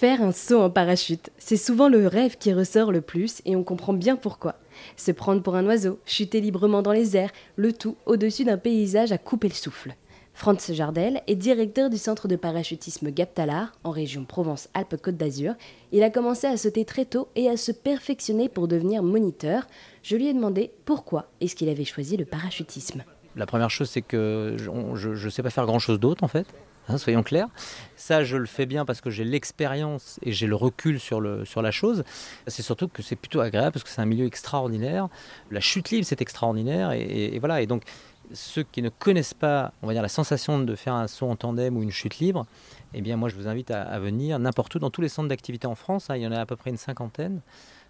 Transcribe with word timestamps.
Faire 0.00 0.22
un 0.22 0.32
saut 0.32 0.62
en 0.62 0.70
parachute, 0.70 1.28
c'est 1.36 1.58
souvent 1.58 1.90
le 1.90 2.06
rêve 2.06 2.38
qui 2.38 2.54
ressort 2.54 2.90
le 2.90 3.02
plus 3.02 3.42
et 3.44 3.54
on 3.54 3.62
comprend 3.62 3.92
bien 3.92 4.16
pourquoi. 4.16 4.54
Se 4.96 5.12
prendre 5.12 5.42
pour 5.42 5.56
un 5.56 5.66
oiseau, 5.66 5.98
chuter 6.06 6.40
librement 6.40 6.80
dans 6.80 6.92
les 6.92 7.18
airs, 7.18 7.32
le 7.56 7.74
tout 7.74 7.96
au-dessus 8.06 8.44
d'un 8.44 8.56
paysage 8.56 9.12
à 9.12 9.18
couper 9.18 9.48
le 9.48 9.54
souffle. 9.54 9.94
Franz 10.32 10.72
Jardel 10.72 11.20
est 11.26 11.36
directeur 11.36 11.90
du 11.90 11.98
centre 11.98 12.28
de 12.28 12.36
parachutisme 12.36 13.10
Gaptalar 13.10 13.72
en 13.84 13.90
région 13.90 14.24
Provence-Alpes-Côte 14.24 15.18
d'Azur. 15.18 15.52
Il 15.92 16.02
a 16.02 16.08
commencé 16.08 16.46
à 16.46 16.56
sauter 16.56 16.86
très 16.86 17.04
tôt 17.04 17.28
et 17.36 17.50
à 17.50 17.58
se 17.58 17.70
perfectionner 17.70 18.48
pour 18.48 18.68
devenir 18.68 19.02
moniteur. 19.02 19.66
Je 20.02 20.16
lui 20.16 20.28
ai 20.28 20.32
demandé 20.32 20.70
pourquoi 20.86 21.26
est-ce 21.42 21.54
qu'il 21.54 21.68
avait 21.68 21.84
choisi 21.84 22.16
le 22.16 22.24
parachutisme. 22.24 23.04
La 23.36 23.46
première 23.46 23.70
chose, 23.70 23.88
c'est 23.88 24.02
que 24.02 24.56
je 24.58 25.08
ne 25.08 25.30
sais 25.30 25.42
pas 25.42 25.50
faire 25.50 25.66
grand-chose 25.66 26.00
d'autre 26.00 26.24
en 26.24 26.28
fait. 26.28 26.46
Hein, 26.88 26.98
soyons 26.98 27.22
clairs. 27.22 27.48
Ça, 27.96 28.24
je 28.24 28.36
le 28.36 28.46
fais 28.46 28.66
bien 28.66 28.84
parce 28.84 29.00
que 29.00 29.10
j'ai 29.10 29.24
l'expérience 29.24 30.18
et 30.22 30.32
j'ai 30.32 30.46
le 30.46 30.56
recul 30.56 30.98
sur, 30.98 31.20
la 31.20 31.70
chose. 31.70 32.04
C'est 32.46 32.62
surtout 32.62 32.88
que 32.88 33.02
c'est 33.02 33.16
plutôt 33.16 33.40
agréable 33.40 33.72
parce 33.72 33.84
que 33.84 33.90
c'est 33.90 34.00
un 34.00 34.06
milieu 34.06 34.26
extraordinaire. 34.26 35.08
La 35.50 35.60
chute 35.60 35.90
libre, 35.90 36.06
c'est 36.06 36.20
extraordinaire. 36.20 36.92
Et, 36.92 37.38
voilà. 37.38 37.60
Et 37.62 37.66
donc, 37.66 37.84
ceux 38.32 38.62
qui 38.62 38.82
ne 38.82 38.88
connaissent 38.88 39.34
pas, 39.34 39.72
on 39.82 39.86
va 39.86 39.92
dire, 39.92 40.02
la 40.02 40.08
sensation 40.08 40.58
de 40.58 40.74
faire 40.74 40.94
un 40.94 41.06
saut 41.06 41.28
en 41.28 41.36
tandem 41.36 41.76
ou 41.76 41.82
une 41.82 41.92
chute 41.92 42.18
libre, 42.18 42.46
eh 42.94 43.02
bien, 43.02 43.16
moi, 43.16 43.28
je 43.28 43.36
vous 43.36 43.46
invite 43.46 43.70
à, 43.70 43.98
venir 44.00 44.38
n'importe 44.38 44.74
où 44.74 44.78
dans 44.78 44.90
tous 44.90 45.02
les 45.02 45.08
centres 45.08 45.28
d'activité 45.28 45.66
en 45.66 45.74
France. 45.76 46.10
Hein. 46.10 46.16
il 46.16 46.22
y 46.22 46.26
en 46.26 46.32
a 46.32 46.40
à 46.40 46.46
peu 46.46 46.56
près 46.56 46.70
une 46.70 46.76
cinquantaine 46.76 47.40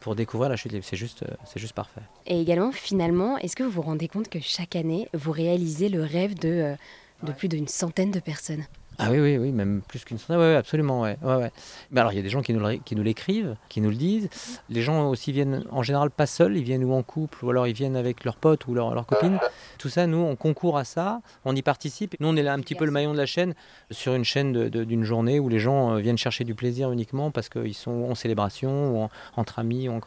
pour 0.00 0.14
découvrir 0.14 0.48
la 0.48 0.56
chute 0.56 0.72
libre. 0.72 0.84
C'est 0.88 0.96
juste, 0.96 1.24
c'est 1.44 1.58
juste 1.58 1.74
parfait. 1.74 2.02
Et 2.26 2.40
également, 2.40 2.72
finalement, 2.72 3.38
est-ce 3.38 3.56
que 3.56 3.62
vous 3.62 3.70
vous 3.70 3.82
rendez 3.82 4.08
compte 4.08 4.28
que 4.28 4.40
chaque 4.40 4.76
année, 4.76 5.08
vous 5.14 5.32
réalisez 5.32 5.88
le 5.88 6.02
rêve 6.02 6.38
de, 6.38 6.48
euh, 6.48 6.74
de 7.22 7.32
plus 7.32 7.48
d'une 7.48 7.68
centaine 7.68 8.10
de 8.10 8.20
personnes? 8.20 8.64
Ah 8.98 9.10
oui, 9.10 9.20
oui, 9.20 9.36
oui, 9.36 9.52
même 9.52 9.82
plus 9.86 10.04
qu'une 10.04 10.18
centaine. 10.18 10.38
Oui, 10.38 10.54
absolument. 10.54 11.02
Ouais, 11.02 11.18
ouais, 11.22 11.50
Mais 11.90 12.00
alors, 12.00 12.12
il 12.12 12.16
y 12.16 12.18
a 12.18 12.22
des 12.22 12.30
gens 12.30 12.40
qui 12.40 12.54
nous, 12.54 13.02
l'écrivent, 13.02 13.56
qui 13.68 13.80
nous 13.80 13.90
le 13.90 13.96
disent. 13.96 14.28
Les 14.70 14.80
gens 14.80 15.08
aussi 15.08 15.32
viennent 15.32 15.64
en 15.70 15.82
général 15.82 16.10
pas 16.10 16.26
seuls, 16.26 16.56
ils 16.56 16.62
viennent 16.62 16.84
ou 16.84 16.92
en 16.94 17.02
couple, 17.02 17.44
ou 17.44 17.50
alors 17.50 17.66
ils 17.66 17.74
viennent 17.74 17.96
avec 17.96 18.24
leurs 18.24 18.36
potes 18.36 18.66
ou 18.66 18.74
leurs 18.74 18.94
leur 18.94 19.06
copines. 19.06 19.38
Tout 19.78 19.90
ça, 19.90 20.06
nous, 20.06 20.18
on 20.18 20.34
concourt 20.34 20.78
à 20.78 20.84
ça, 20.84 21.20
on 21.44 21.54
y 21.54 21.62
participe. 21.62 22.16
Nous, 22.20 22.28
on 22.28 22.36
est 22.36 22.42
là 22.42 22.54
un 22.54 22.60
petit 22.60 22.74
peu 22.74 22.86
le 22.86 22.90
maillon 22.90 23.12
de 23.12 23.18
la 23.18 23.26
chaîne, 23.26 23.54
sur 23.90 24.14
une 24.14 24.24
chaîne 24.24 24.68
d'une 24.68 25.04
journée 25.04 25.40
où 25.40 25.48
les 25.48 25.58
gens 25.58 25.94
euh, 25.94 25.98
viennent 25.98 26.18
chercher 26.18 26.44
du 26.44 26.54
plaisir 26.54 26.90
uniquement 26.90 27.30
parce 27.30 27.48
qu'ils 27.48 27.74
sont 27.74 28.06
en 28.10 28.14
célébration 28.14 29.04
ou 29.04 29.08
entre 29.36 29.58
amis. 29.58 29.88
Ou. 29.88 30.00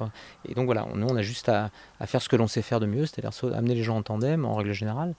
Et 0.48 0.56
donc 0.56 0.66
voilà, 0.66 0.88
nous, 0.96 1.08
on 1.08 1.16
a 1.16 1.22
juste 1.22 1.50
à, 1.50 1.70
à 2.00 2.08
faire 2.08 2.22
ce 2.22 2.30
que 2.30 2.36
l'on 2.36 2.48
sait 2.48 2.64
faire 2.64 2.80
de 2.80 2.88
mieux, 2.88 3.06
c'est-à-dire 3.06 3.32
amener 3.56 3.76
les 3.76 3.84
gens 3.84 3.98
en 3.98 4.04
tandem, 4.04 4.46
en 4.46 4.56
règle 4.56 4.74
générale 4.74 5.14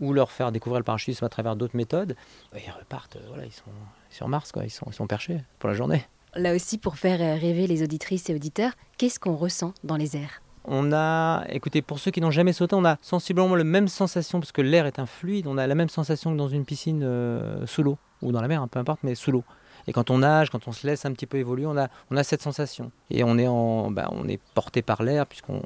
ou 0.00 0.12
leur 0.12 0.30
faire 0.30 0.52
découvrir 0.52 0.80
le 0.80 0.84
parachutisme 0.84 1.24
à 1.24 1.28
travers 1.28 1.56
d'autres 1.56 1.76
méthodes, 1.76 2.16
ils 2.54 2.70
repartent, 2.70 3.16
euh, 3.16 3.26
voilà, 3.28 3.44
ils 3.44 3.52
sont 3.52 3.70
sur 4.10 4.28
Mars, 4.28 4.52
quoi, 4.52 4.64
ils, 4.64 4.70
sont, 4.70 4.86
ils 4.88 4.94
sont 4.94 5.06
perchés 5.06 5.40
pour 5.58 5.68
la 5.68 5.74
journée. 5.74 6.04
Là 6.34 6.54
aussi, 6.54 6.78
pour 6.78 6.96
faire 6.96 7.20
euh, 7.20 7.38
rêver 7.38 7.66
les 7.66 7.82
auditrices 7.82 8.30
et 8.30 8.34
auditeurs, 8.34 8.72
qu'est-ce 8.98 9.18
qu'on 9.18 9.36
ressent 9.36 9.74
dans 9.84 9.96
les 9.96 10.16
airs? 10.16 10.42
On 10.64 10.92
a, 10.92 11.44
écoutez, 11.48 11.82
pour 11.82 11.98
ceux 11.98 12.10
qui 12.10 12.20
n'ont 12.20 12.30
jamais 12.30 12.52
sauté, 12.52 12.74
on 12.76 12.84
a 12.84 12.98
sensiblement 13.00 13.54
la 13.56 13.64
même 13.64 13.88
sensation, 13.88 14.40
parce 14.40 14.52
que 14.52 14.62
l'air 14.62 14.86
est 14.86 14.98
un 14.98 15.06
fluide, 15.06 15.46
on 15.46 15.58
a 15.58 15.66
la 15.66 15.74
même 15.74 15.88
sensation 15.88 16.32
que 16.32 16.36
dans 16.36 16.48
une 16.48 16.64
piscine 16.64 17.02
euh, 17.02 17.66
sous 17.66 17.82
l'eau, 17.82 17.98
ou 18.22 18.30
dans 18.30 18.42
la 18.42 18.48
mer, 18.48 18.62
hein, 18.62 18.68
peu 18.68 18.78
importe, 18.78 19.00
mais 19.02 19.14
sous 19.14 19.32
l'eau. 19.32 19.44
Et 19.86 19.92
quand 19.92 20.10
on 20.10 20.18
nage, 20.18 20.50
quand 20.50 20.68
on 20.68 20.72
se 20.72 20.86
laisse 20.86 21.06
un 21.06 21.12
petit 21.12 21.26
peu 21.26 21.38
évoluer, 21.38 21.64
on 21.64 21.76
a, 21.78 21.88
on 22.10 22.16
a 22.16 22.22
cette 22.22 22.42
sensation. 22.42 22.92
Et 23.08 23.24
on 23.24 23.38
est, 23.38 23.46
en, 23.46 23.90
bah, 23.90 24.10
on 24.12 24.28
est 24.28 24.38
porté 24.54 24.82
par 24.82 25.02
l'air, 25.02 25.26
puisqu'on 25.26 25.62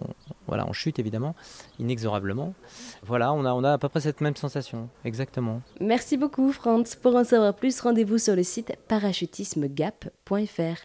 voilà, 0.46 0.66
on 0.68 0.72
chute 0.72 0.98
évidemment, 0.98 1.34
inexorablement. 1.78 2.54
Voilà, 3.02 3.32
on 3.32 3.44
a, 3.44 3.52
on 3.52 3.64
a 3.64 3.72
à 3.72 3.78
peu 3.78 3.88
près 3.88 4.00
cette 4.00 4.20
même 4.20 4.36
sensation, 4.36 4.88
exactement. 5.04 5.62
Merci 5.80 6.16
beaucoup, 6.16 6.52
Franz. 6.52 6.96
Pour 7.00 7.16
en 7.16 7.24
savoir 7.24 7.54
plus, 7.54 7.80
rendez-vous 7.80 8.18
sur 8.18 8.36
le 8.36 8.42
site 8.42 8.76
parachutismegap.fr. 8.88 10.80